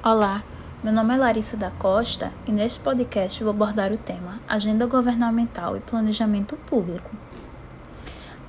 [0.00, 0.44] Olá,
[0.82, 5.76] meu nome é Larissa da Costa e neste podcast vou abordar o tema Agenda Governamental
[5.76, 7.10] e Planejamento Público.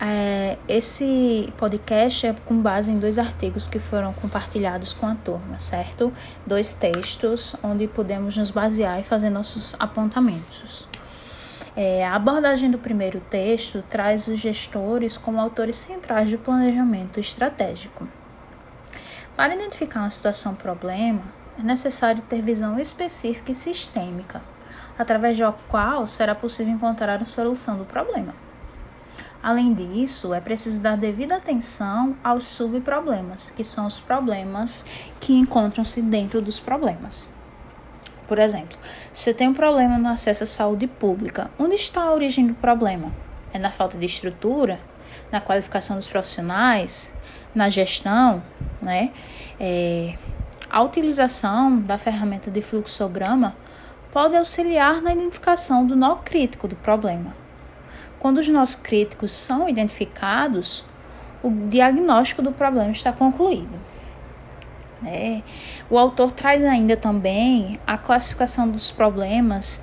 [0.00, 5.58] É, esse podcast é com base em dois artigos que foram compartilhados com a turma,
[5.58, 6.12] certo?
[6.46, 10.86] Dois textos onde podemos nos basear e fazer nossos apontamentos.
[11.74, 18.06] É, a abordagem do primeiro texto traz os gestores como autores centrais do planejamento estratégico.
[19.36, 21.22] Para identificar uma situação problema,
[21.58, 24.42] é necessário ter visão específica e sistêmica,
[24.98, 28.34] através da qual será possível encontrar a solução do problema.
[29.42, 34.86] Além disso, é preciso dar devida atenção aos subproblemas, que são os problemas
[35.18, 37.28] que encontram-se dentro dos problemas.
[38.28, 38.78] Por exemplo,
[39.12, 43.10] se tem um problema no acesso à saúde pública, onde está a origem do problema?
[43.52, 44.78] É na falta de estrutura,
[45.30, 47.12] na qualificação dos profissionais,
[47.54, 48.42] na gestão,
[48.82, 49.10] né?
[49.58, 50.14] É,
[50.68, 53.54] a utilização da ferramenta de fluxograma
[54.10, 57.32] pode auxiliar na identificação do nó crítico do problema.
[58.18, 60.84] Quando os nós críticos são identificados,
[61.42, 63.80] o diagnóstico do problema está concluído.
[65.04, 65.42] É,
[65.90, 69.82] o autor traz ainda também a classificação dos problemas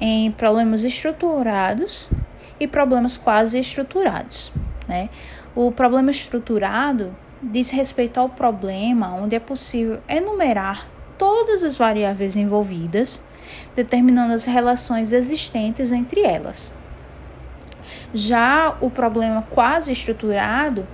[0.00, 2.10] em problemas estruturados
[2.58, 4.52] e problemas quase estruturados.
[4.88, 5.08] Né?
[5.54, 7.14] O problema estruturado
[7.50, 13.22] diz respeito ao problema onde é possível enumerar todas as variáveis envolvidas,
[13.74, 16.74] determinando as relações existentes entre elas.
[18.12, 20.86] Já o problema quase estruturado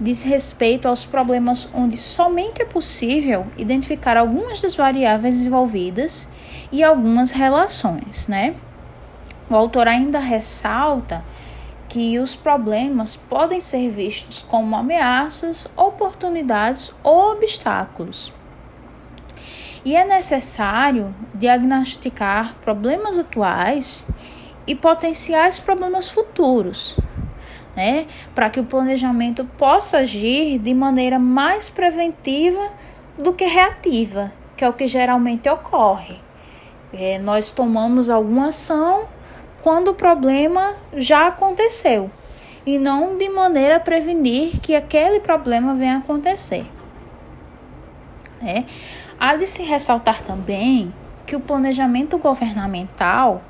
[0.00, 6.28] diz respeito aos problemas onde somente é possível identificar algumas das variáveis envolvidas
[6.72, 8.54] e algumas relações, né?
[9.48, 11.22] O autor ainda ressalta
[11.92, 18.32] que os problemas podem ser vistos como ameaças, oportunidades ou obstáculos.
[19.84, 24.08] E é necessário diagnosticar problemas atuais
[24.66, 26.96] e potenciais problemas futuros,
[27.76, 28.06] né?
[28.34, 32.70] Para que o planejamento possa agir de maneira mais preventiva
[33.18, 36.16] do que reativa, que é o que geralmente ocorre.
[36.90, 39.06] É, nós tomamos alguma ação
[39.62, 42.10] quando o problema já aconteceu
[42.66, 46.66] e não de maneira a prevenir que aquele problema venha a acontecer.
[48.44, 48.64] É.
[49.18, 50.92] Há de se ressaltar também
[51.24, 53.40] que o planejamento governamental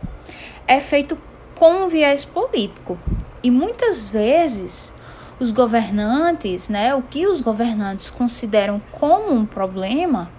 [0.66, 1.16] é feito
[1.54, 2.98] com um viés político
[3.42, 4.92] e muitas vezes
[5.40, 10.30] os governantes, né, o que os governantes consideram como um problema,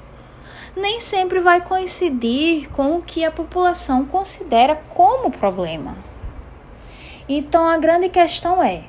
[0.76, 5.96] nem sempre vai coincidir com o que a população considera como problema.
[7.28, 8.84] Então a grande questão é: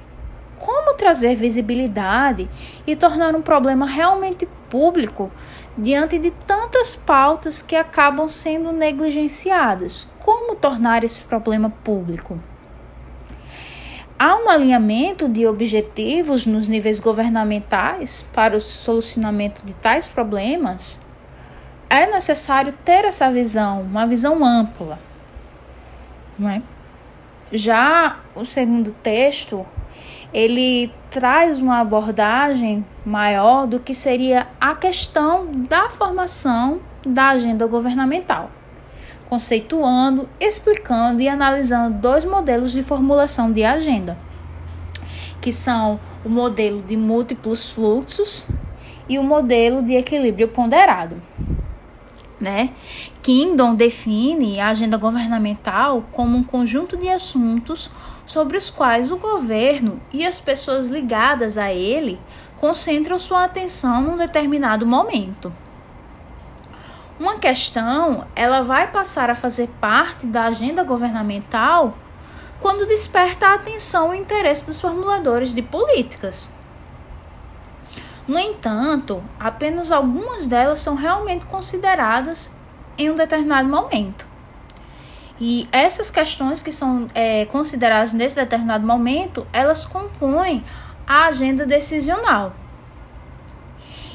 [0.59, 2.49] como trazer visibilidade
[2.87, 5.31] e tornar um problema realmente público
[5.77, 10.09] diante de tantas pautas que acabam sendo negligenciadas?
[10.21, 12.41] Como tornar esse problema público?
[14.19, 20.99] Há um alinhamento de objetivos nos níveis governamentais para o solucionamento de tais problemas?
[21.95, 24.99] É necessário ter essa visão, uma visão ampla.
[26.39, 26.61] Não é?
[27.53, 29.65] Já o segundo texto,
[30.33, 38.51] ele traz uma abordagem maior do que seria a questão da formação da agenda governamental,
[39.29, 44.19] conceituando, explicando e analisando dois modelos de formulação de agenda,
[45.41, 48.49] que são o modelo de múltiplos fluxos
[49.09, 51.23] e o modelo de equilíbrio ponderado
[52.41, 52.71] né?
[53.23, 57.91] Kingdom define a agenda governamental como um conjunto de assuntos
[58.27, 62.19] sobre os quais o governo e as pessoas ligadas a ele
[62.57, 65.53] concentram sua atenção num determinado momento.
[67.19, 71.97] Uma questão, ela vai passar a fazer parte da agenda governamental
[72.61, 76.53] quando desperta a atenção e interesse dos formuladores de políticas.
[78.27, 82.51] No entanto, apenas algumas delas são realmente consideradas
[82.97, 84.27] em um determinado momento.
[85.41, 90.65] E essas questões que são é, consideradas nesse determinado momento, elas compõem
[91.07, 92.55] a agenda decisional.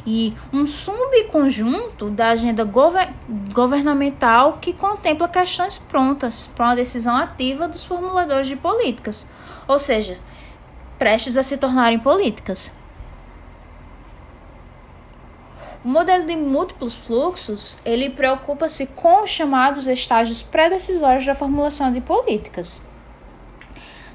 [0.07, 3.09] E um subconjunto da agenda gover
[3.53, 9.27] governamental que contempla questões prontas para uma decisão ativa dos formuladores de políticas,
[9.67, 10.17] ou seja,
[10.97, 12.71] prestes a se tornarem políticas.
[15.83, 22.01] O modelo de múltiplos fluxos, ele preocupa-se com os chamados estágios pré-decisórios da formulação de
[22.01, 22.81] políticas.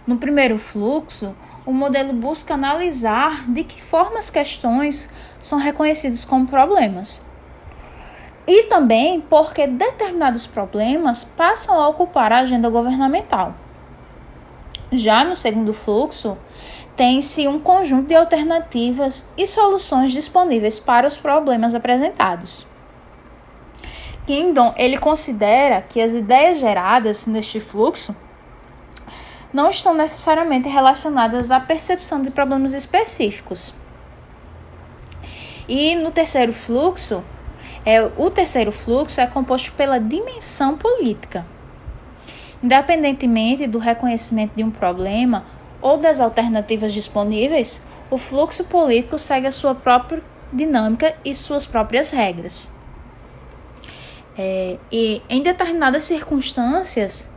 [0.07, 1.35] No primeiro fluxo,
[1.65, 5.09] o modelo busca analisar de que forma as questões
[5.41, 7.23] são reconhecidas como problemas.
[8.47, 13.55] e também porque determinados problemas passam a ocupar a agenda governamental.
[14.93, 16.37] Já no segundo fluxo,
[16.97, 22.67] tem-se um conjunto de alternativas e soluções disponíveis para os problemas apresentados.
[24.27, 28.15] Kingdom ele considera que as ideias geradas neste fluxo
[29.53, 33.75] não estão necessariamente relacionadas à percepção de problemas específicos.
[35.69, 37.23] E no terceiro fluxo,
[37.85, 41.47] é, o terceiro fluxo é composto pela dimensão política.
[42.65, 45.45] Independentemente do reconhecimento de um problema
[45.83, 52.11] ou das alternativas disponíveis, o fluxo político segue a sua própria dinâmica e suas próprias
[52.11, 52.71] regras.
[54.39, 57.29] É, e em determinadas circunstâncias,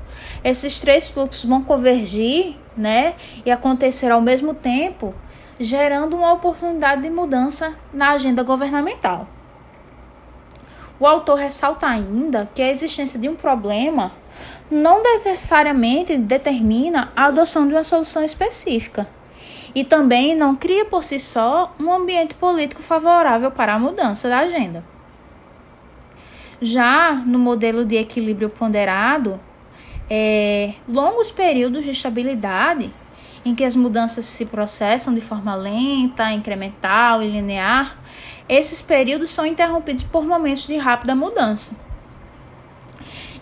[0.45, 3.15] esses três fluxos vão convergir né,
[3.45, 5.13] e acontecer ao mesmo tempo,
[5.59, 9.27] gerando uma oportunidade de mudança na agenda governamental.
[11.00, 14.12] O autor ressalta ainda que a existência de um problema
[14.70, 19.08] não necessariamente determina a adoção de uma solução específica
[19.76, 24.40] e também não cria por si só um ambiente político favorável para a mudança da
[24.40, 24.84] agenda.
[26.60, 29.40] Já no modelo de equilíbrio ponderado,
[30.10, 32.92] é, longos períodos de estabilidade
[33.46, 37.98] em que as mudanças se processam de forma lenta, incremental e linear,
[38.50, 41.74] esses períodos são interrompidos por momentos de rápida mudança.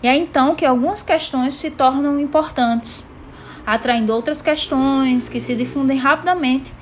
[0.02, 3.04] E é então que algumas questões se tornam importantes,
[3.66, 6.72] atraindo outras questões que se difundem rapidamente,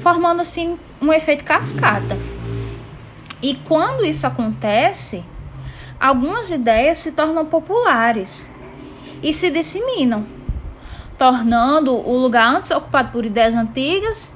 [0.00, 2.16] formando assim um efeito cascata.
[3.42, 5.22] E quando isso acontece,
[6.00, 8.48] algumas ideias se tornam populares
[9.22, 10.26] e se disseminam,
[11.18, 14.34] tornando o lugar antes ocupado por ideias antigas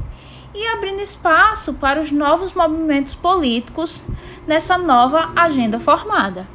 [0.55, 4.05] e abrindo espaço para os novos movimentos políticos
[4.47, 6.47] nessa nova agenda formada.